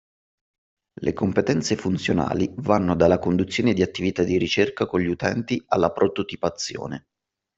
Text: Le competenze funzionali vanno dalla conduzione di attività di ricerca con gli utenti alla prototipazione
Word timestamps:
Le 0.99 1.13
competenze 1.13 1.75
funzionali 1.75 2.51
vanno 2.57 2.95
dalla 2.95 3.19
conduzione 3.19 3.73
di 3.73 3.83
attività 3.83 4.23
di 4.23 4.39
ricerca 4.39 4.87
con 4.87 4.99
gli 5.01 5.05
utenti 5.05 5.63
alla 5.67 5.91
prototipazione 5.91 7.05